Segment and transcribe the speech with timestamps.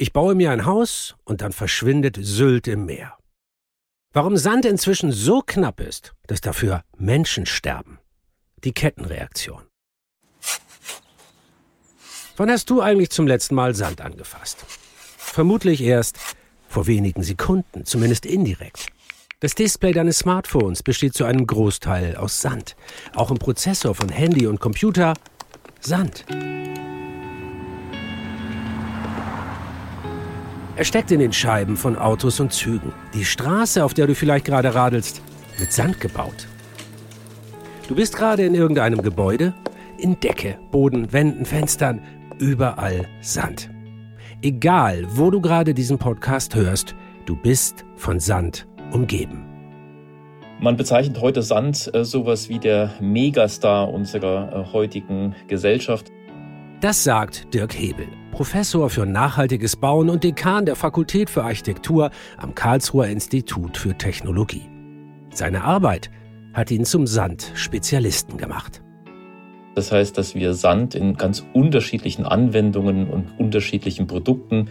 [0.00, 3.18] Ich baue mir ein Haus und dann verschwindet Sylt im Meer.
[4.14, 7.98] Warum Sand inzwischen so knapp ist, dass dafür Menschen sterben.
[8.64, 9.60] Die Kettenreaktion.
[12.38, 14.64] Wann hast du eigentlich zum letzten Mal Sand angefasst?
[15.18, 16.18] Vermutlich erst
[16.66, 18.86] vor wenigen Sekunden, zumindest indirekt.
[19.40, 22.74] Das Display deines Smartphones besteht zu einem Großteil aus Sand.
[23.14, 25.12] Auch im Prozessor von Handy und Computer
[25.80, 26.24] Sand.
[30.80, 32.94] Er steckt in den Scheiben von Autos und Zügen.
[33.12, 35.20] Die Straße, auf der du vielleicht gerade radelst,
[35.58, 36.48] mit Sand gebaut.
[37.86, 39.52] Du bist gerade in irgendeinem Gebäude,
[39.98, 42.00] in Decke, Boden, Wänden, Fenstern,
[42.38, 43.68] überall Sand.
[44.40, 46.94] Egal, wo du gerade diesen Podcast hörst,
[47.26, 49.44] du bist von Sand umgeben.
[50.62, 56.10] Man bezeichnet heute Sand äh, sowas wie der Megastar unserer äh, heutigen Gesellschaft.
[56.80, 62.54] Das sagt Dirk Hebel, Professor für nachhaltiges Bauen und Dekan der Fakultät für Architektur am
[62.54, 64.66] Karlsruher Institut für Technologie.
[65.30, 66.10] Seine Arbeit
[66.54, 68.80] hat ihn zum Sand-Spezialisten gemacht.
[69.74, 74.70] Das heißt, dass wir Sand in ganz unterschiedlichen Anwendungen und unterschiedlichen Produkten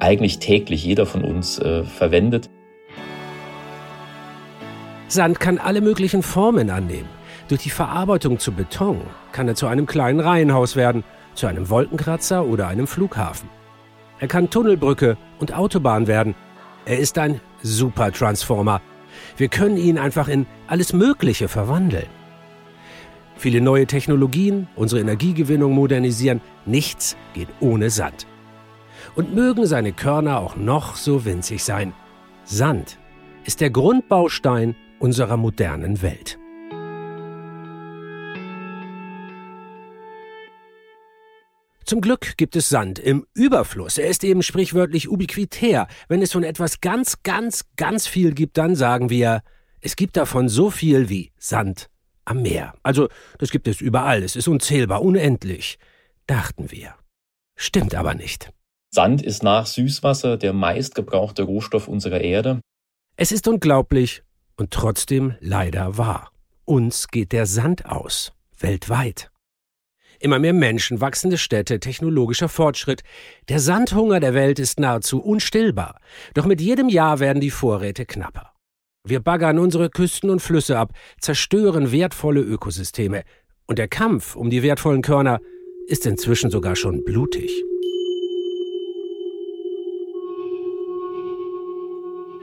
[0.00, 2.50] eigentlich täglich jeder von uns äh, verwendet.
[5.06, 7.08] Sand kann alle möglichen Formen annehmen.
[7.46, 11.04] Durch die Verarbeitung zu Beton kann er zu einem kleinen Reihenhaus werden,
[11.34, 13.48] zu einem Wolkenkratzer oder einem Flughafen.
[14.20, 16.34] Er kann Tunnelbrücke und Autobahn werden.
[16.84, 18.80] Er ist ein Supertransformer.
[19.36, 22.06] Wir können ihn einfach in alles Mögliche verwandeln.
[23.36, 26.40] Viele neue Technologien, unsere Energiegewinnung modernisieren.
[26.66, 28.26] Nichts geht ohne Sand.
[29.16, 31.92] Und mögen seine Körner auch noch so winzig sein.
[32.44, 32.98] Sand
[33.44, 36.38] ist der Grundbaustein unserer modernen Welt.
[41.84, 43.98] Zum Glück gibt es Sand im Überfluss.
[43.98, 45.86] Er ist eben sprichwörtlich ubiquitär.
[46.08, 49.42] Wenn es von etwas ganz, ganz, ganz viel gibt, dann sagen wir,
[49.82, 51.90] es gibt davon so viel wie Sand
[52.24, 52.74] am Meer.
[52.82, 53.08] Also,
[53.38, 54.22] das gibt es überall.
[54.22, 55.78] Es ist unzählbar, unendlich.
[56.26, 56.94] Dachten wir.
[57.54, 58.50] Stimmt aber nicht.
[58.90, 62.60] Sand ist nach Süßwasser der meistgebrauchte Rohstoff unserer Erde.
[63.16, 64.22] Es ist unglaublich
[64.56, 66.30] und trotzdem leider wahr.
[66.64, 68.32] Uns geht der Sand aus.
[68.58, 69.30] Weltweit.
[70.24, 73.02] Immer mehr Menschen, wachsende Städte, technologischer Fortschritt.
[73.50, 76.00] Der Sandhunger der Welt ist nahezu unstillbar.
[76.32, 78.52] Doch mit jedem Jahr werden die Vorräte knapper.
[79.06, 83.24] Wir baggern unsere Küsten und Flüsse ab, zerstören wertvolle Ökosysteme.
[83.66, 85.40] Und der Kampf um die wertvollen Körner
[85.88, 87.62] ist inzwischen sogar schon blutig.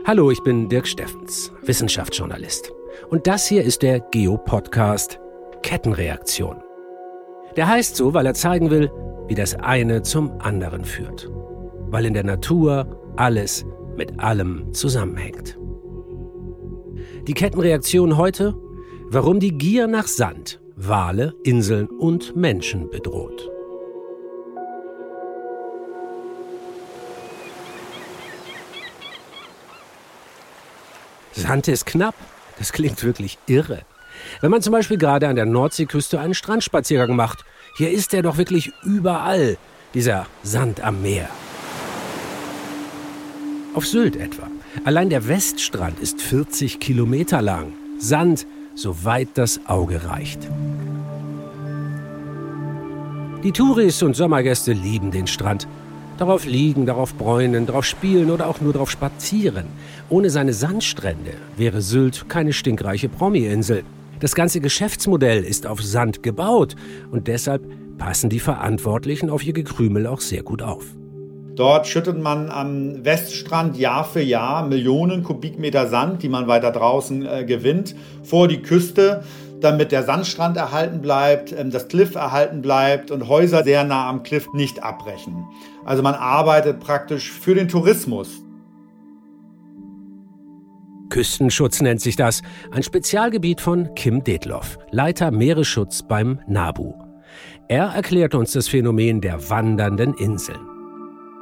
[0.05, 2.71] Hallo, ich bin Dirk Steffens, Wissenschaftsjournalist.
[3.09, 5.19] Und das hier ist der Geo-Podcast
[5.63, 6.61] Kettenreaktion.
[7.55, 8.91] Der heißt so, weil er zeigen will,
[9.27, 11.29] wie das eine zum anderen führt.
[11.89, 13.65] Weil in der Natur alles
[13.97, 15.57] mit allem zusammenhängt.
[17.27, 18.55] Die Kettenreaktion heute,
[19.09, 23.51] warum die Gier nach Sand Wale, Inseln und Menschen bedroht.
[31.33, 32.15] Sand ist knapp.
[32.57, 33.83] Das klingt wirklich irre.
[34.41, 37.45] Wenn man zum Beispiel gerade an der Nordseeküste einen Strandspaziergang macht,
[37.77, 39.57] hier ist er doch wirklich überall,
[39.93, 41.29] dieser Sand am Meer.
[43.73, 44.47] Auf Sylt etwa.
[44.83, 47.73] Allein der Weststrand ist 40 Kilometer lang.
[47.99, 48.45] Sand,
[48.75, 50.49] soweit das Auge reicht.
[53.43, 55.67] Die Touris und Sommergäste lieben den Strand.
[56.17, 59.65] Darauf liegen, darauf bräunen, darauf spielen oder auch nur darauf spazieren.
[60.09, 63.83] Ohne seine Sandstrände wäre Sylt keine stinkreiche Promi-Insel.
[64.21, 66.75] Das ganze Geschäftsmodell ist auf Sand gebaut
[67.09, 67.63] und deshalb
[67.97, 70.85] passen die Verantwortlichen auf ihr Gekrümel auch sehr gut auf.
[71.55, 77.25] Dort schüttet man am Weststrand Jahr für Jahr Millionen Kubikmeter Sand, die man weiter draußen
[77.25, 79.23] äh, gewinnt, vor die Küste,
[79.59, 84.21] damit der Sandstrand erhalten bleibt, ähm, das Cliff erhalten bleibt und Häuser sehr nah am
[84.21, 85.45] Cliff nicht abbrechen.
[85.83, 88.41] Also man arbeitet praktisch für den Tourismus.
[91.11, 92.41] Küstenschutz nennt sich das,
[92.71, 96.93] ein Spezialgebiet von Kim Detloff, Leiter Meeresschutz beim NABU.
[97.67, 100.70] Er erklärt uns das Phänomen der wandernden Inseln.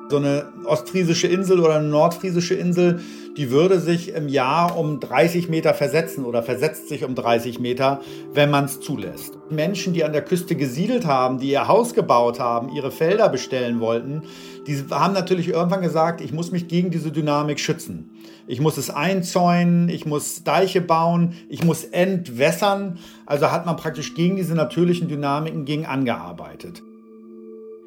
[0.10, 3.00] So eine ostfriesische Insel oder eine nordfriesische Insel,
[3.38, 8.02] die würde sich im Jahr um 30 Meter versetzen oder versetzt sich um 30 Meter,
[8.34, 9.38] wenn man es zulässt.
[9.52, 13.80] Menschen, die an der Küste gesiedelt haben, die ihr Haus gebaut haben, ihre Felder bestellen
[13.80, 14.24] wollten,
[14.66, 18.10] die haben natürlich irgendwann gesagt, ich muss mich gegen diese Dynamik schützen.
[18.48, 22.98] Ich muss es einzäunen, ich muss Deiche bauen, ich muss entwässern.
[23.28, 26.82] Also hat man praktisch gegen diese natürlichen Dynamiken gegen angearbeitet.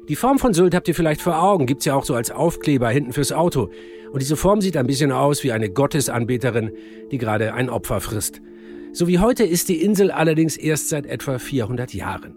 [0.09, 2.89] Die Form von Sylt habt ihr vielleicht vor Augen, gibt's ja auch so als Aufkleber
[2.89, 3.69] hinten fürs Auto.
[4.11, 6.71] Und diese Form sieht ein bisschen aus wie eine Gottesanbeterin,
[7.11, 8.41] die gerade ein Opfer frisst.
[8.91, 12.35] So wie heute ist die Insel allerdings erst seit etwa 400 Jahren.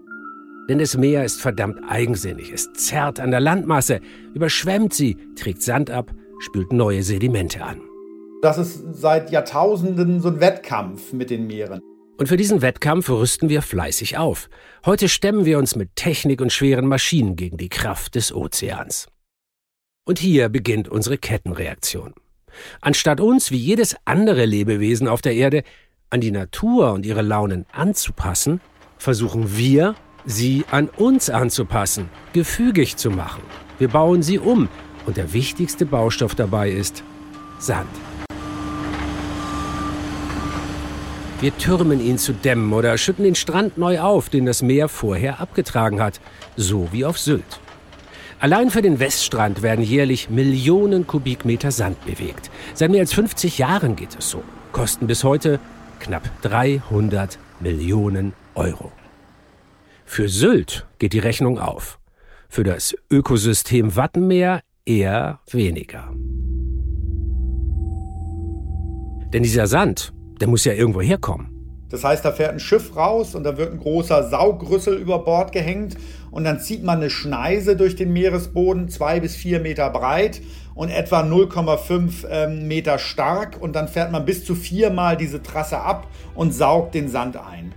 [0.69, 2.51] Denn das Meer ist verdammt eigensinnig.
[2.53, 3.99] Es zerrt an der Landmasse,
[4.33, 7.81] überschwemmt sie, trägt Sand ab, spült neue Sedimente an.
[8.41, 11.81] Das ist seit Jahrtausenden so ein Wettkampf mit den Meeren.
[12.17, 14.49] Und für diesen Wettkampf rüsten wir fleißig auf.
[14.85, 19.07] Heute stemmen wir uns mit Technik und schweren Maschinen gegen die Kraft des Ozeans.
[20.03, 22.15] Und hier beginnt unsere Kettenreaktion.
[22.81, 25.63] Anstatt uns, wie jedes andere Lebewesen auf der Erde,
[26.09, 28.61] an die Natur und ihre Launen anzupassen,
[28.97, 33.43] versuchen wir, sie an uns anzupassen, gefügig zu machen.
[33.77, 34.69] Wir bauen sie um
[35.05, 37.03] und der wichtigste Baustoff dabei ist
[37.59, 37.89] Sand.
[41.39, 45.39] Wir türmen ihn zu Dämmen oder schütten den Strand neu auf, den das Meer vorher
[45.39, 46.19] abgetragen hat,
[46.55, 47.59] so wie auf Sylt.
[48.39, 52.49] Allein für den Weststrand werden jährlich Millionen Kubikmeter Sand bewegt.
[52.73, 54.43] Seit mehr als 50 Jahren geht es so.
[54.71, 55.59] Kosten bis heute
[55.99, 58.91] knapp 300 Millionen Euro.
[60.05, 61.99] Für Sylt geht die Rechnung auf.
[62.49, 66.11] Für das Ökosystem Wattenmeer eher weniger.
[69.33, 71.57] Denn dieser Sand der muss ja irgendwo herkommen.
[71.89, 75.53] Das heißt, da fährt ein Schiff raus und da wird ein großer Saugrüssel über Bord
[75.53, 75.95] gehängt
[76.31, 80.41] und dann zieht man eine Schneise durch den Meeresboden, zwei bis vier Meter breit
[80.75, 85.79] und etwa 0,5 ähm, Meter stark und dann fährt man bis zu viermal diese Trasse
[85.79, 87.73] ab und saugt den Sand ein.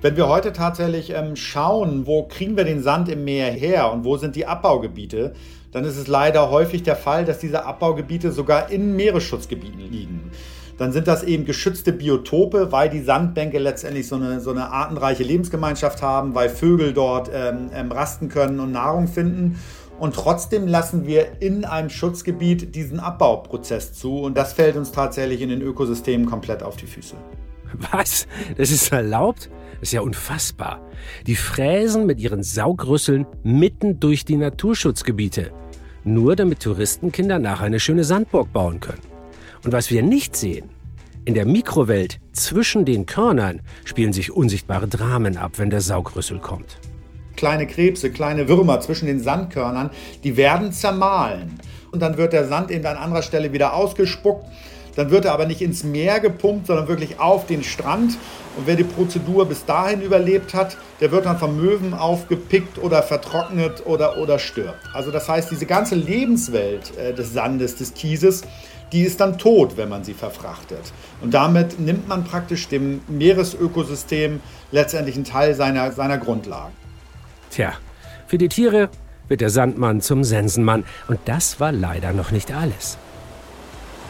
[0.00, 4.04] Wenn wir heute tatsächlich ähm, schauen, wo kriegen wir den Sand im Meer her und
[4.04, 5.34] wo sind die Abbaugebiete,
[5.72, 10.30] dann ist es leider häufig der Fall, dass diese Abbaugebiete sogar in Meeresschutzgebieten liegen
[10.78, 15.22] dann sind das eben geschützte Biotope, weil die Sandbänke letztendlich so eine, so eine artenreiche
[15.22, 19.58] Lebensgemeinschaft haben, weil Vögel dort ähm, ähm, rasten können und Nahrung finden.
[19.98, 24.18] Und trotzdem lassen wir in einem Schutzgebiet diesen Abbauprozess zu.
[24.18, 27.14] Und das fällt uns tatsächlich in den Ökosystemen komplett auf die Füße.
[27.92, 28.26] Was?
[28.56, 29.50] Das ist erlaubt?
[29.74, 30.80] Das ist ja unfassbar.
[31.26, 35.52] Die fräsen mit ihren Saugrüsseln mitten durch die Naturschutzgebiete.
[36.04, 39.11] Nur damit Touristenkinder nachher eine schöne Sandburg bauen können.
[39.64, 40.70] Und was wir nicht sehen,
[41.24, 46.78] in der Mikrowelt zwischen den Körnern spielen sich unsichtbare Dramen ab, wenn der Saugrüssel kommt.
[47.36, 49.90] Kleine Krebse, kleine Würmer zwischen den Sandkörnern,
[50.24, 51.60] die werden zermahlen.
[51.92, 54.46] Und dann wird der Sand eben an anderer Stelle wieder ausgespuckt.
[54.96, 58.18] Dann wird er aber nicht ins Meer gepumpt, sondern wirklich auf den Strand.
[58.56, 63.02] Und wer die Prozedur bis dahin überlebt hat, der wird dann vom Möwen aufgepickt oder
[63.02, 64.80] vertrocknet oder, oder stirbt.
[64.92, 68.42] Also das heißt, diese ganze Lebenswelt äh, des Sandes, des Kieses,
[68.92, 70.92] die ist dann tot, wenn man sie verfrachtet.
[71.20, 74.40] Und damit nimmt man praktisch dem Meeresökosystem
[74.70, 76.72] letztendlich einen Teil seiner, seiner Grundlagen.
[77.50, 77.72] Tja,
[78.26, 78.90] für die Tiere
[79.28, 80.84] wird der Sandmann zum Sensenmann.
[81.08, 82.98] Und das war leider noch nicht alles.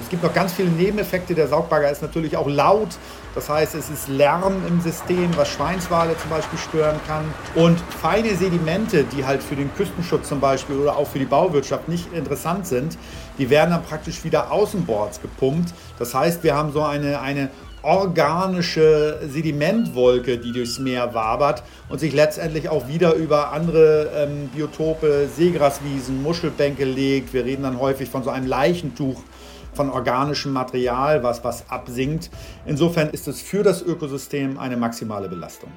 [0.00, 1.34] Es gibt noch ganz viele Nebeneffekte.
[1.34, 2.88] Der Saugbagger ist natürlich auch laut.
[3.34, 7.24] Das heißt, es ist Lärm im System, was Schweinswale zum Beispiel stören kann.
[7.54, 11.88] Und feine Sedimente, die halt für den Küstenschutz zum Beispiel oder auch für die Bauwirtschaft
[11.88, 12.98] nicht interessant sind,
[13.38, 15.72] die werden dann praktisch wieder außenbords gepumpt.
[15.98, 17.48] Das heißt, wir haben so eine, eine
[17.82, 25.28] organische Sedimentwolke, die durchs Meer wabert und sich letztendlich auch wieder über andere ähm, Biotope,
[25.34, 27.32] Seegraswiesen, Muschelbänke legt.
[27.32, 29.22] Wir reden dann häufig von so einem Leichentuch
[29.72, 32.30] von organischem Material, was, was absinkt.
[32.66, 35.70] Insofern ist es für das Ökosystem eine maximale Belastung.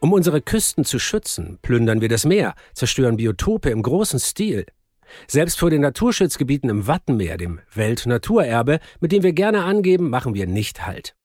[0.00, 4.64] Um unsere Küsten zu schützen, plündern wir das Meer, zerstören Biotope im großen Stil.
[5.26, 10.46] Selbst vor den Naturschutzgebieten im Wattenmeer, dem Weltnaturerbe, mit dem wir gerne angeben, machen wir
[10.46, 11.16] nicht Halt.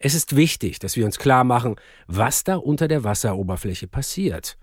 [0.00, 4.56] Es ist wichtig, dass wir uns klar machen, was da unter der Wasseroberfläche passiert.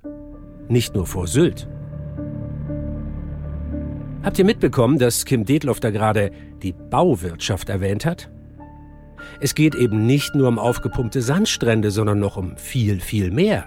[0.67, 1.67] Nicht nur vor Sylt.
[4.25, 6.31] Habt ihr mitbekommen, dass Kim Detloff da gerade
[6.63, 8.31] die Bauwirtschaft erwähnt hat?
[9.39, 13.65] Es geht eben nicht nur um aufgepumpte Sandstrände, sondern noch um viel, viel mehr.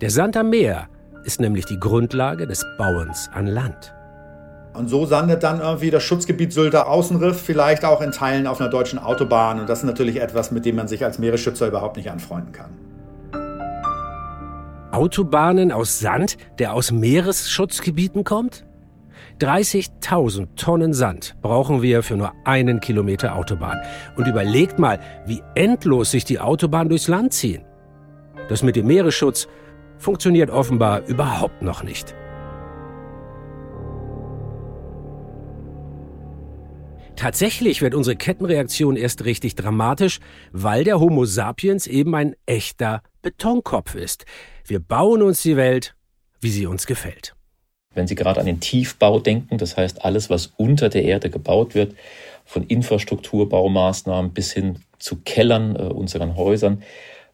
[0.00, 0.88] Der Sand am Meer
[1.24, 3.94] ist nämlich die Grundlage des Bauens an Land.
[4.74, 8.70] Und so sandet dann irgendwie das Schutzgebiet Sylter Außenriff vielleicht auch in Teilen auf einer
[8.70, 9.60] deutschen Autobahn.
[9.60, 12.70] Und das ist natürlich etwas, mit dem man sich als Meeresschützer überhaupt nicht anfreunden kann.
[14.90, 18.64] Autobahnen aus Sand, der aus Meeresschutzgebieten kommt?
[19.38, 23.80] 30.000 Tonnen Sand brauchen wir für nur einen Kilometer Autobahn.
[24.16, 27.64] Und überlegt mal, wie endlos sich die Autobahn durchs Land ziehen.
[28.48, 29.48] Das mit dem Meeresschutz
[29.98, 32.14] funktioniert offenbar überhaupt noch nicht.
[37.14, 40.20] Tatsächlich wird unsere Kettenreaktion erst richtig dramatisch,
[40.52, 44.24] weil der Homo sapiens eben ein echter Betonkopf ist.
[44.64, 45.96] Wir bauen uns die Welt,
[46.40, 47.34] wie sie uns gefällt.
[47.98, 51.74] Wenn Sie gerade an den Tiefbau denken, das heißt alles, was unter der Erde gebaut
[51.74, 51.96] wird,
[52.44, 56.84] von Infrastrukturbaumaßnahmen bis hin zu Kellern äh, unseren Häusern,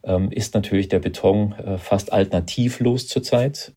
[0.03, 3.73] ähm, ist natürlich der Beton äh, fast alternativlos zurzeit.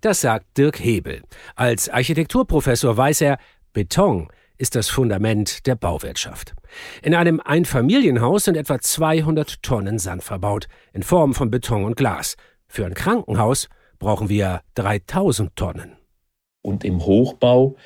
[0.00, 1.22] Das sagt Dirk Hebel.
[1.56, 3.38] Als Architekturprofessor weiß er,
[3.72, 4.28] Beton
[4.58, 6.54] ist das Fundament der Bauwirtschaft.
[7.02, 12.36] In einem Einfamilienhaus sind etwa 200 Tonnen Sand verbaut, in Form von Beton und Glas.
[12.68, 13.68] Für ein Krankenhaus
[13.98, 15.97] brauchen wir 3000 Tonnen.
[16.62, 17.76] Und im Hochbau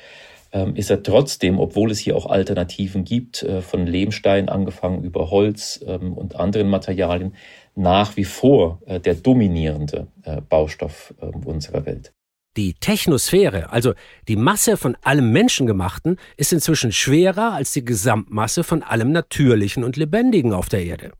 [0.51, 5.31] ähm, ist er trotzdem, obwohl es hier auch Alternativen gibt, äh, von Lehmstein angefangen über
[5.31, 7.35] Holz ähm, und anderen Materialien,
[7.75, 12.13] nach wie vor äh, der dominierende äh, Baustoff äh, unserer Welt.
[12.55, 13.93] Die Technosphäre, also
[14.27, 19.97] die Masse von allem Menschengemachten, ist inzwischen schwerer als die Gesamtmasse von allem Natürlichen und
[19.97, 21.13] Lebendigen auf der Erde.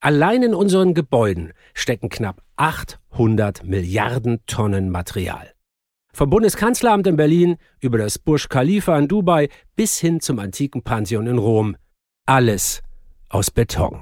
[0.00, 5.55] Allein in unseren Gebäuden stecken knapp 800 Milliarden Tonnen Material.
[6.16, 11.26] Vom Bundeskanzleramt in Berlin über das Burj Khalifa in Dubai bis hin zum antiken Pantheon
[11.26, 11.76] in Rom.
[12.24, 12.82] Alles
[13.28, 14.00] aus Beton.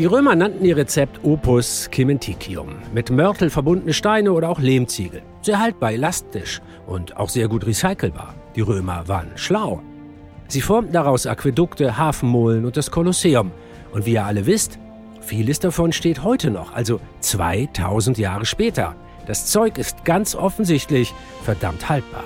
[0.00, 5.22] Die Römer nannten ihr Rezept Opus Cementicium, mit Mörtel verbundene Steine oder auch Lehmziegel.
[5.42, 8.34] Sehr haltbar, elastisch und auch sehr gut recycelbar.
[8.56, 9.80] Die Römer waren schlau.
[10.48, 13.52] Sie formten daraus Aquädukte, Hafenmolen und das Kolosseum.
[13.92, 14.80] Und wie ihr alle wisst,
[15.28, 18.96] vieles davon steht heute noch, also 2000 Jahre später.
[19.26, 22.24] Das Zeug ist ganz offensichtlich verdammt haltbar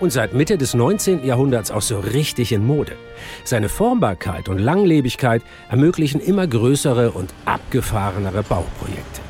[0.00, 1.24] und seit Mitte des 19.
[1.24, 2.96] Jahrhunderts auch so richtig in Mode.
[3.44, 9.20] Seine Formbarkeit und Langlebigkeit ermöglichen immer größere und abgefahrenere Bauprojekte.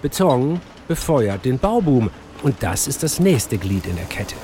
[0.00, 2.10] Beton befeuert den Bauboom
[2.42, 4.36] und das ist das nächste Glied in der Kette.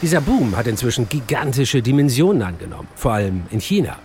[0.00, 3.98] Dieser Boom hat inzwischen gigantische Dimensionen angenommen, vor allem in China.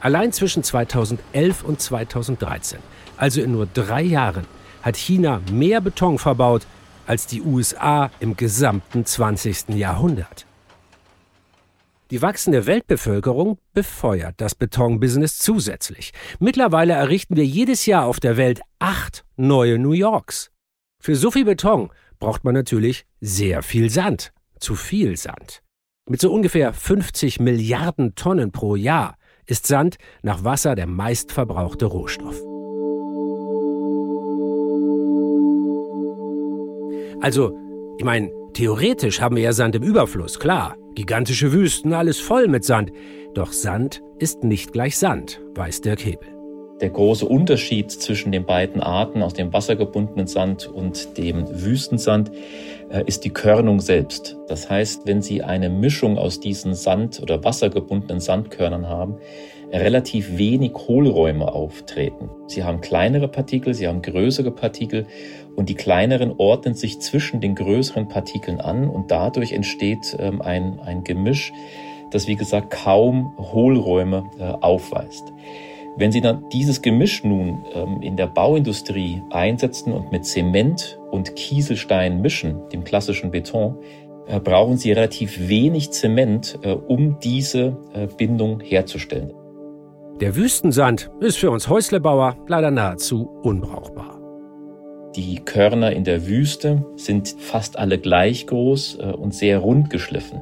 [0.00, 2.80] Allein zwischen 2011 und 2013,
[3.16, 4.44] also in nur drei Jahren,
[4.82, 6.66] hat China mehr Beton verbaut
[7.06, 9.68] als die USA im gesamten 20.
[9.68, 10.46] Jahrhundert.
[12.10, 16.12] Die wachsende Weltbevölkerung befeuert das Betonbusiness zusätzlich.
[16.40, 20.50] Mittlerweile errichten wir jedes Jahr auf der Welt acht neue New Yorks.
[20.98, 24.32] Für so viel Beton braucht man natürlich sehr viel Sand.
[24.60, 25.62] Zu viel Sand.
[26.08, 32.40] Mit so ungefähr 50 Milliarden Tonnen pro Jahr ist Sand nach Wasser der meistverbrauchte Rohstoff.
[37.22, 37.56] Also,
[37.98, 40.76] ich meine, theoretisch haben wir ja Sand im Überfluss, klar.
[40.94, 42.92] Gigantische Wüsten, alles voll mit Sand.
[43.34, 46.39] Doch Sand ist nicht gleich Sand, weiß Dirk Hebel.
[46.80, 52.30] Der große Unterschied zwischen den beiden Arten aus dem wassergebundenen Sand und dem Wüstensand
[52.90, 54.38] äh, ist die Körnung selbst.
[54.48, 59.16] Das heißt, wenn Sie eine Mischung aus diesen Sand- oder wassergebundenen Sandkörnern haben,
[59.72, 62.30] relativ wenig Hohlräume auftreten.
[62.46, 65.06] Sie haben kleinere Partikel, sie haben größere Partikel
[65.54, 70.80] und die kleineren ordnen sich zwischen den größeren Partikeln an und dadurch entsteht ähm, ein,
[70.80, 71.52] ein Gemisch,
[72.10, 75.32] das wie gesagt kaum Hohlräume äh, aufweist.
[76.00, 81.36] Wenn Sie dann dieses Gemisch nun ähm, in der Bauindustrie einsetzen und mit Zement und
[81.36, 83.76] Kieselstein mischen, dem klassischen Beton,
[84.26, 89.34] äh, brauchen Sie relativ wenig Zement, äh, um diese äh, Bindung herzustellen.
[90.22, 94.18] Der Wüstensand ist für uns Häuslebauer leider nahezu unbrauchbar.
[95.16, 100.40] Die Körner in der Wüste sind fast alle gleich groß äh, und sehr rund geschliffen.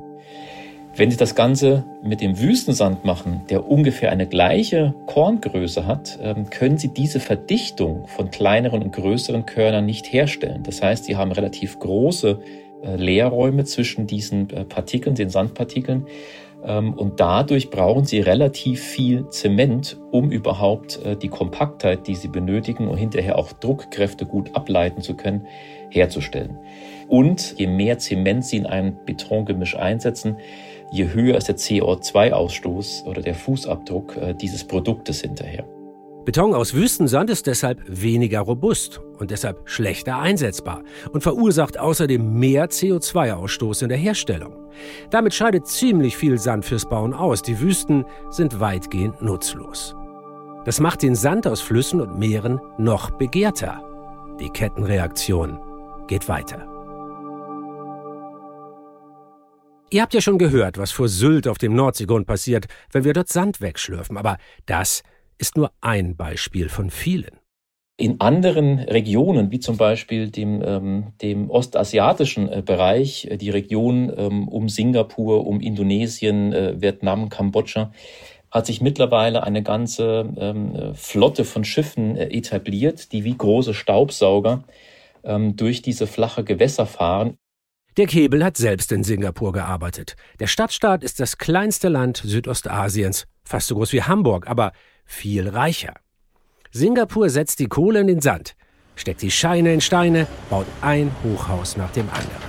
[0.98, 6.50] Wenn Sie das Ganze mit dem Wüstensand machen, der ungefähr eine gleiche Korngröße hat, ähm,
[6.50, 10.64] können Sie diese Verdichtung von kleineren und größeren Körnern nicht herstellen.
[10.64, 12.40] Das heißt, Sie haben relativ große
[12.82, 16.04] äh, Leerräume zwischen diesen äh, Partikeln, den Sandpartikeln.
[16.64, 22.26] Ähm, und dadurch brauchen sie relativ viel Zement, um überhaupt äh, die Kompaktheit, die sie
[22.26, 25.46] benötigen und hinterher auch Druckkräfte gut ableiten zu können,
[25.90, 26.58] herzustellen.
[27.06, 30.38] Und je mehr Zement sie in einem Betongemisch einsetzen,
[30.90, 35.64] je höher ist der CO2-Ausstoß oder der Fußabdruck äh, dieses Produktes hinterher.
[36.24, 42.68] Beton aus Wüstensand ist deshalb weniger robust und deshalb schlechter einsetzbar und verursacht außerdem mehr
[42.68, 44.52] CO2-Ausstoß in der Herstellung.
[45.10, 47.40] Damit scheidet ziemlich viel Sand fürs Bauen aus.
[47.40, 49.96] Die Wüsten sind weitgehend nutzlos.
[50.66, 53.82] Das macht den Sand aus Flüssen und Meeren noch begehrter.
[54.38, 55.58] Die Kettenreaktion
[56.08, 56.77] geht weiter.
[59.90, 63.28] Ihr habt ja schon gehört, was vor Sylt auf dem Nordseegrund passiert, wenn wir dort
[63.28, 65.02] Sand wegschlürfen, aber das
[65.38, 67.38] ist nur ein Beispiel von vielen.
[67.96, 74.12] In anderen Regionen, wie zum Beispiel dem, ähm, dem ostasiatischen äh, Bereich, äh, die Region
[74.14, 77.90] ähm, um Singapur, um Indonesien, äh, Vietnam, Kambodscha,
[78.50, 83.74] hat sich mittlerweile eine ganze ähm, äh, Flotte von Schiffen äh, etabliert, die wie große
[83.74, 84.64] Staubsauger
[85.24, 87.38] ähm, durch diese flache Gewässer fahren.
[87.98, 90.14] Der Kebel hat selbst in Singapur gearbeitet.
[90.38, 94.70] Der Stadtstaat ist das kleinste Land Südostasiens, fast so groß wie Hamburg, aber
[95.04, 95.94] viel reicher.
[96.70, 98.54] Singapur setzt die Kohle in den Sand,
[98.94, 102.48] steckt die Scheine in Steine, baut ein Hochhaus nach dem anderen.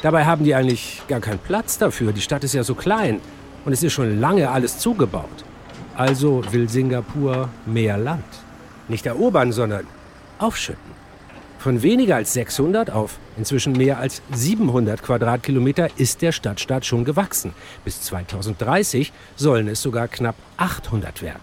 [0.00, 2.14] Dabei haben die eigentlich gar keinen Platz dafür.
[2.14, 3.20] Die Stadt ist ja so klein
[3.66, 5.44] und es ist schon lange alles zugebaut.
[5.94, 8.24] Also will Singapur mehr Land.
[8.88, 9.86] Nicht erobern, sondern
[10.38, 11.05] aufschütten.
[11.66, 17.54] Von weniger als 600 auf inzwischen mehr als 700 Quadratkilometer ist der Stadtstaat schon gewachsen.
[17.84, 21.40] Bis 2030 sollen es sogar knapp 800 werden.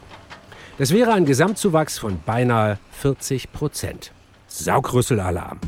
[0.78, 4.14] Das wäre ein Gesamtzuwachs von beinahe 40 Prozent.
[4.48, 5.60] Saugrüsselalarm.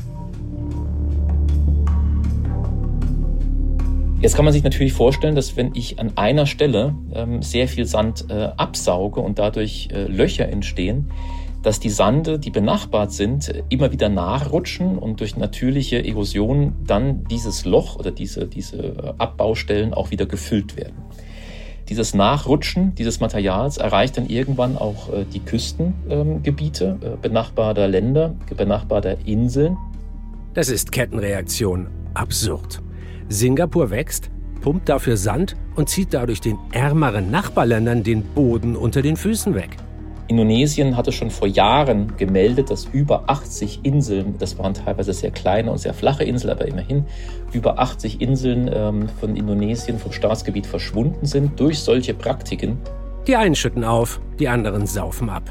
[4.21, 7.85] Jetzt kann man sich natürlich vorstellen, dass wenn ich an einer Stelle ähm, sehr viel
[7.85, 11.11] Sand äh, absauge und dadurch äh, Löcher entstehen,
[11.65, 17.65] dass die Sande, die benachbart sind, immer wieder nachrutschen und durch natürliche Erosion dann dieses
[17.65, 20.97] Loch oder diese, diese äh, Abbaustellen auch wieder gefüllt werden.
[21.89, 29.17] Dieses Nachrutschen dieses Materials erreicht dann irgendwann auch äh, die Küstengebiete äh, benachbarter Länder, benachbarter
[29.25, 29.75] Inseln.
[30.53, 32.79] Das ist Kettenreaktion absurd.
[33.27, 34.29] Singapur wächst,
[34.61, 39.77] pumpt dafür Sand und zieht dadurch den ärmeren Nachbarländern den Boden unter den Füßen weg.
[40.27, 45.71] Indonesien hatte schon vor Jahren gemeldet, dass über 80 Inseln, das waren teilweise sehr kleine
[45.71, 47.05] und sehr flache Inseln, aber immerhin
[47.53, 52.79] über 80 Inseln ähm, von Indonesien vom Staatsgebiet verschwunden sind durch solche Praktiken.
[53.27, 55.43] Die einen schütten auf, die anderen saufen ab.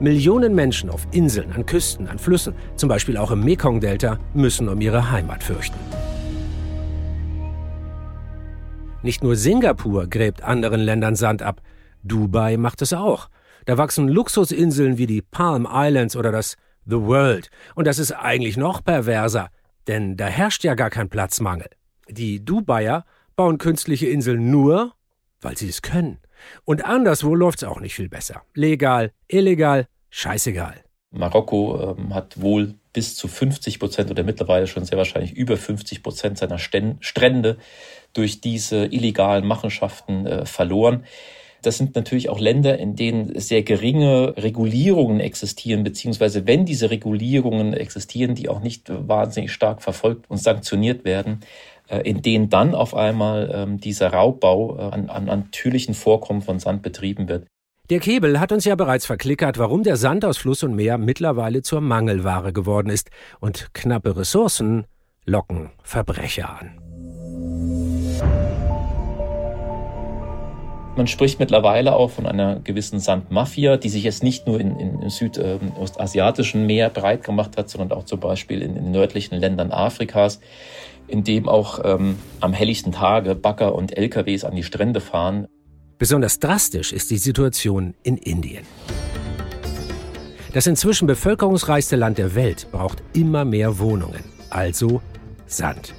[0.00, 4.80] Millionen Menschen auf Inseln, an Küsten, an Flüssen, zum Beispiel auch im Mekong-Delta, müssen um
[4.80, 5.78] ihre Heimat fürchten.
[9.02, 11.60] Nicht nur Singapur gräbt anderen Ländern Sand ab,
[12.02, 13.28] Dubai macht es auch.
[13.68, 17.50] Da wachsen Luxusinseln wie die Palm Islands oder das The World.
[17.74, 19.50] Und das ist eigentlich noch perverser,
[19.86, 21.68] denn da herrscht ja gar kein Platzmangel.
[22.08, 23.04] Die Dubaier
[23.36, 24.94] bauen künstliche Inseln nur,
[25.42, 26.16] weil sie es können.
[26.64, 28.40] Und anderswo läuft's auch nicht viel besser.
[28.54, 30.82] Legal, illegal, scheißegal.
[31.10, 36.02] Marokko ähm, hat wohl bis zu 50 Prozent oder mittlerweile schon sehr wahrscheinlich über 50
[36.02, 37.58] Prozent seiner Strände
[38.14, 41.04] durch diese illegalen Machenschaften äh, verloren.
[41.62, 47.74] Das sind natürlich auch Länder, in denen sehr geringe Regulierungen existieren, beziehungsweise wenn diese Regulierungen
[47.74, 51.40] existieren, die auch nicht wahnsinnig stark verfolgt und sanktioniert werden,
[51.88, 56.58] äh, in denen dann auf einmal ähm, dieser Raubbau äh, an, an natürlichen Vorkommen von
[56.58, 57.46] Sand betrieben wird.
[57.90, 61.62] Der Kebel hat uns ja bereits verklickert, warum der Sand aus Fluss und Meer mittlerweile
[61.62, 64.84] zur Mangelware geworden ist und knappe Ressourcen
[65.24, 66.87] locken Verbrecher an.
[70.98, 75.00] Man spricht mittlerweile auch von einer gewissen Sandmafia, die sich jetzt nicht nur in, in,
[75.00, 80.40] im südostasiatischen Meer breit gemacht hat, sondern auch zum Beispiel in, den nördlichen Ländern Afrikas,
[81.06, 85.46] in dem auch ähm, am helllichten Tage Bagger und LKWs an die Strände fahren.
[85.98, 88.64] Besonders drastisch ist die Situation in Indien.
[90.52, 95.00] Das inzwischen bevölkerungsreichste Land der Welt braucht immer mehr Wohnungen, also
[95.46, 95.94] Sand.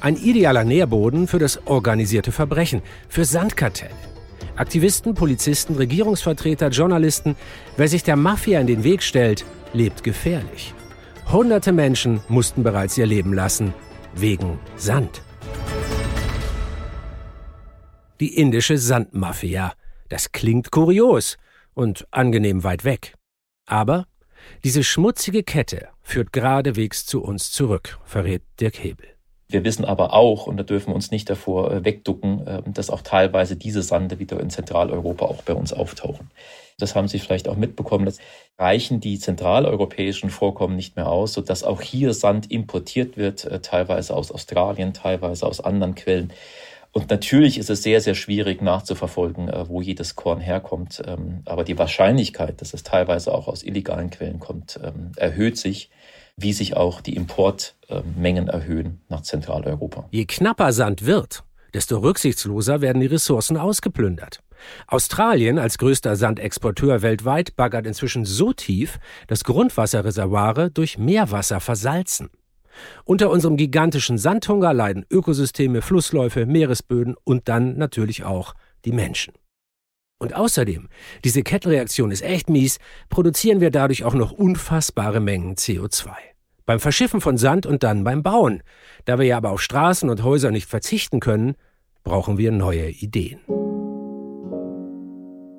[0.00, 4.09] Ein idealer Nährboden für das organisierte Verbrechen, für Sandkartelle.
[4.60, 7.34] Aktivisten, Polizisten, Regierungsvertreter, Journalisten,
[7.78, 10.74] wer sich der Mafia in den Weg stellt, lebt gefährlich.
[11.32, 13.72] Hunderte Menschen mussten bereits ihr Leben lassen,
[14.14, 15.22] wegen Sand.
[18.20, 19.72] Die indische Sandmafia.
[20.10, 21.38] Das klingt kurios
[21.72, 23.14] und angenehm weit weg.
[23.64, 24.08] Aber
[24.62, 29.19] diese schmutzige Kette führt geradewegs zu uns zurück, verrät Dirk Hebel.
[29.52, 32.88] Wir wissen aber auch, und da dürfen wir uns nicht davor äh, wegducken, äh, dass
[32.90, 36.30] auch teilweise diese Sande wieder in Zentraleuropa auch bei uns auftauchen.
[36.78, 38.06] Das haben Sie vielleicht auch mitbekommen.
[38.06, 38.18] Das
[38.58, 44.14] reichen die zentraleuropäischen Vorkommen nicht mehr aus, sodass auch hier Sand importiert wird, äh, teilweise
[44.14, 46.32] aus Australien, teilweise aus anderen Quellen.
[46.92, 51.00] Und natürlich ist es sehr, sehr schwierig nachzuverfolgen, wo jedes Korn herkommt.
[51.06, 55.90] Ähm, aber die Wahrscheinlichkeit, dass es teilweise auch aus illegalen Quellen kommt, ähm, erhöht sich
[56.42, 60.08] wie sich auch die Importmengen erhöhen nach Zentraleuropa.
[60.10, 64.40] Je knapper Sand wird, desto rücksichtsloser werden die Ressourcen ausgeplündert.
[64.86, 72.30] Australien als größter Sandexporteur weltweit baggert inzwischen so tief, dass Grundwasserreservoire durch Meerwasser versalzen.
[73.04, 79.34] Unter unserem gigantischen Sandhunger leiden Ökosysteme, Flussläufe, Meeresböden und dann natürlich auch die Menschen.
[80.18, 80.88] Und außerdem,
[81.24, 86.10] diese Kettenreaktion ist echt mies, produzieren wir dadurch auch noch unfassbare Mengen CO2.
[86.70, 88.62] Beim Verschiffen von Sand und dann beim Bauen.
[89.04, 91.56] Da wir ja aber auf Straßen und Häuser nicht verzichten können,
[92.04, 93.40] brauchen wir neue Ideen.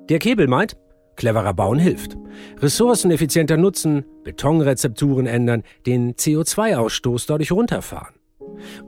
[0.08, 0.78] Der Kebel meint,
[1.16, 2.16] cleverer Bauen hilft.
[2.60, 8.14] Ressourcen effizienter nutzen, Betonrezepturen ändern, den CO2-Ausstoß dadurch runterfahren.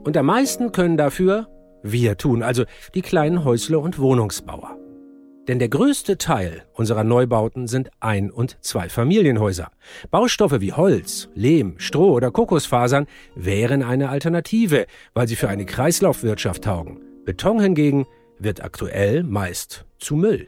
[0.03, 1.47] Und am meisten können dafür
[1.83, 2.63] wir tun, also
[2.95, 4.79] die kleinen Häusler und Wohnungsbauer.
[5.47, 9.69] Denn der größte Teil unserer Neubauten sind Ein- und Zweifamilienhäuser.
[10.09, 13.05] Baustoffe wie Holz, Lehm, Stroh oder Kokosfasern
[13.35, 16.99] wären eine Alternative, weil sie für eine Kreislaufwirtschaft taugen.
[17.25, 18.05] Beton hingegen
[18.39, 20.47] wird aktuell meist zu Müll.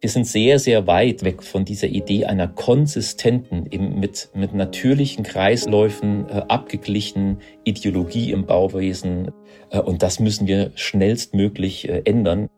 [0.00, 3.68] Wir sind sehr, sehr weit weg von dieser Idee einer konsistenten,
[4.00, 9.30] mit, mit natürlichen Kreisläufen äh, abgeglichenen Ideologie im Bauwesen.
[9.70, 12.48] Äh, und das müssen wir schnellstmöglich äh, ändern.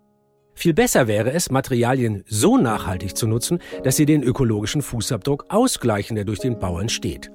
[0.54, 6.16] Viel besser wäre es, Materialien so nachhaltig zu nutzen, dass sie den ökologischen Fußabdruck ausgleichen,
[6.16, 7.30] der durch den Bau entsteht.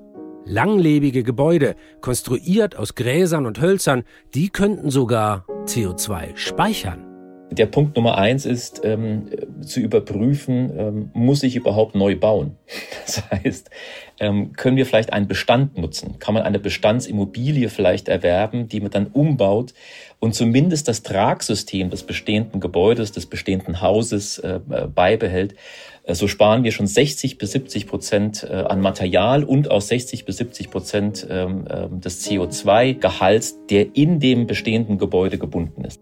[0.46, 4.04] Langlebige Gebäude, konstruiert aus Gräsern und Hölzern,
[4.34, 7.09] die könnten sogar CO2 speichern.
[7.52, 9.28] Der Punkt Nummer eins ist ähm,
[9.62, 12.56] zu überprüfen, ähm, muss ich überhaupt neu bauen?
[13.06, 13.72] Das heißt,
[14.20, 16.20] ähm, können wir vielleicht einen Bestand nutzen?
[16.20, 19.74] Kann man eine Bestandsimmobilie vielleicht erwerben, die man dann umbaut
[20.20, 25.56] und zumindest das Tragsystem des bestehenden Gebäudes, des bestehenden Hauses äh, äh beibehält?
[26.04, 30.26] Äh, so sparen wir schon 60 bis 70 Prozent äh, an Material und auch 60
[30.26, 36.00] bis 70 Prozent ähm, ähm, des CO2-Gehalts, der in dem bestehenden Gebäude gebunden ist.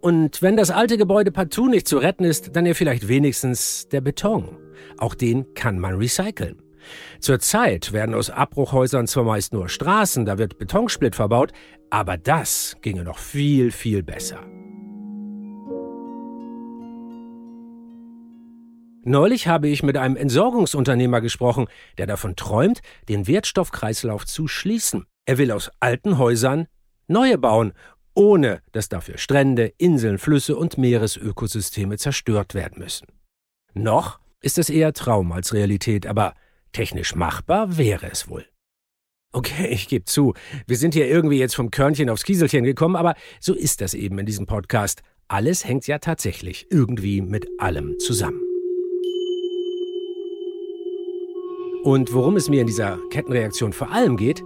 [0.00, 4.00] Und wenn das alte Gebäude partout nicht zu retten ist, dann ja vielleicht wenigstens der
[4.00, 4.56] Beton.
[4.98, 6.62] Auch den kann man recyceln.
[7.20, 11.52] Zurzeit werden aus Abbruchhäusern zwar meist nur Straßen, da wird Betonsplit verbaut,
[11.90, 14.40] aber das ginge noch viel, viel besser.
[19.02, 21.66] Neulich habe ich mit einem Entsorgungsunternehmer gesprochen,
[21.98, 25.04] der davon träumt, den Wertstoffkreislauf zu schließen.
[25.26, 26.66] Er will aus alten Häusern
[27.08, 27.72] neue bauen
[28.14, 33.06] ohne dass dafür Strände, Inseln, Flüsse und Meeresökosysteme zerstört werden müssen.
[33.74, 36.34] Noch ist es eher Traum als Realität, aber
[36.72, 38.46] technisch machbar wäre es wohl.
[39.32, 40.34] Okay, ich gebe zu,
[40.66, 44.18] wir sind hier irgendwie jetzt vom Körnchen aufs Kieselchen gekommen, aber so ist das eben
[44.18, 45.02] in diesem Podcast.
[45.28, 48.42] Alles hängt ja tatsächlich irgendwie mit allem zusammen.
[51.84, 54.42] Und worum es mir in dieser Kettenreaktion vor allem geht,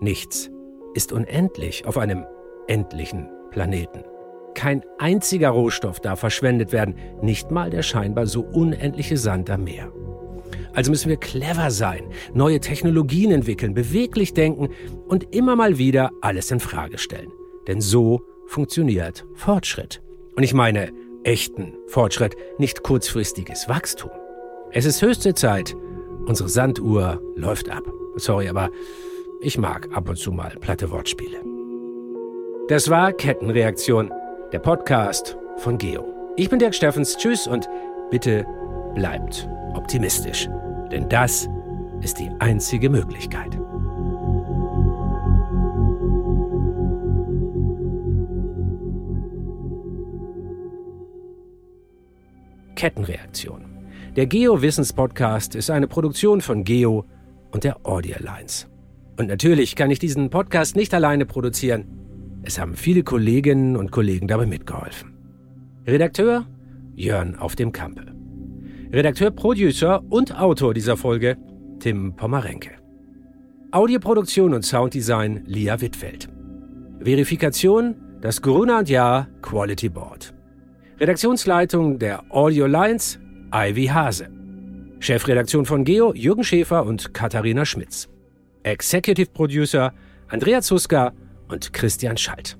[0.00, 0.50] nichts
[0.94, 2.24] ist unendlich auf einem
[2.68, 4.04] endlichen Planeten.
[4.54, 9.92] Kein einziger Rohstoff darf verschwendet werden, nicht mal der scheinbar so unendliche Sand am Meer.
[10.72, 12.04] Also müssen wir clever sein,
[12.34, 14.68] neue Technologien entwickeln, beweglich denken
[15.08, 17.32] und immer mal wieder alles in Frage stellen.
[17.66, 20.02] Denn so funktioniert Fortschritt.
[20.36, 20.92] Und ich meine
[21.24, 24.10] echten Fortschritt, nicht kurzfristiges Wachstum.
[24.72, 25.74] Es ist höchste Zeit,
[26.26, 27.84] unsere Sanduhr läuft ab.
[28.16, 28.70] Sorry, aber
[29.40, 31.57] ich mag ab und zu mal platte Wortspiele.
[32.68, 34.12] Das war Kettenreaktion,
[34.52, 36.04] der Podcast von Geo.
[36.36, 37.16] Ich bin Dirk Steffens.
[37.16, 37.66] Tschüss und
[38.10, 38.44] bitte
[38.94, 40.50] bleibt optimistisch,
[40.92, 41.48] denn das
[42.02, 43.58] ist die einzige Möglichkeit.
[52.74, 53.64] Kettenreaktion.
[54.14, 57.06] Der Geo-Wissens-Podcast ist eine Produktion von Geo
[57.50, 58.66] und der Audio Alliance.
[59.18, 62.07] Und natürlich kann ich diesen Podcast nicht alleine produzieren.
[62.42, 65.14] Es haben viele Kolleginnen und Kollegen dabei mitgeholfen.
[65.86, 66.46] Redakteur
[66.94, 68.06] Jörn auf dem Kampe.
[68.92, 71.36] Redakteur, Producer und Autor dieser Folge
[71.78, 72.70] Tim Pommerenke.
[73.70, 76.28] Audioproduktion und Sounddesign Lia Wittfeld.
[77.00, 80.34] Verifikation das Gruner Jahr Quality Board.
[80.98, 83.20] Redaktionsleitung der Audio Lines
[83.54, 84.28] Ivy Hase.
[84.98, 88.08] Chefredaktion von Geo Jürgen Schäfer und Katharina Schmitz.
[88.64, 89.92] Executive Producer
[90.28, 91.12] Andrea Zuska
[91.48, 92.58] und Christian Schalt.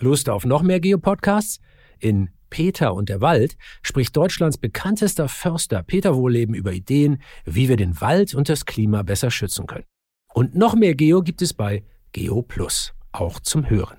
[0.00, 1.60] Lust auf noch mehr Geopodcasts?
[1.98, 7.76] In Peter und der Wald spricht Deutschlands bekanntester Förster Peter Wohleben über Ideen, wie wir
[7.76, 9.84] den Wald und das Klima besser schützen können.
[10.32, 13.98] Und noch mehr Geo gibt es bei Geo Plus, auch zum Hören.